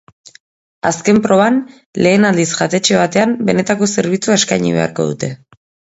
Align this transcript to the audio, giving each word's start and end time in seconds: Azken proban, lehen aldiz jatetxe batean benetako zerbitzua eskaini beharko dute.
Azken 0.89 1.19
proban, 1.25 1.59
lehen 2.05 2.25
aldiz 2.29 2.47
jatetxe 2.55 2.97
batean 3.03 3.35
benetako 3.51 3.91
zerbitzua 3.97 4.39
eskaini 4.43 4.73
beharko 4.79 5.11
dute. 5.13 5.35